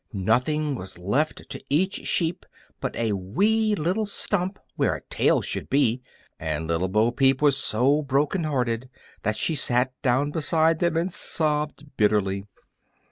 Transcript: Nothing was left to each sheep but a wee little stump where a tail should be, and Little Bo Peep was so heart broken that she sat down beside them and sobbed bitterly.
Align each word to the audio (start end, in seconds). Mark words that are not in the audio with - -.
Nothing 0.13 0.73
was 0.73 0.97
left 0.97 1.47
to 1.51 1.63
each 1.69 2.07
sheep 2.07 2.47
but 2.79 2.95
a 2.95 3.11
wee 3.11 3.75
little 3.75 4.07
stump 4.07 4.57
where 4.75 4.95
a 4.95 5.03
tail 5.11 5.41
should 5.43 5.69
be, 5.69 6.01
and 6.39 6.65
Little 6.65 6.87
Bo 6.87 7.11
Peep 7.11 7.39
was 7.39 7.55
so 7.55 7.97
heart 7.97 8.07
broken 8.07 8.41
that 9.21 9.37
she 9.37 9.53
sat 9.53 9.93
down 10.01 10.31
beside 10.31 10.79
them 10.79 10.97
and 10.97 11.13
sobbed 11.13 11.95
bitterly. 11.97 12.45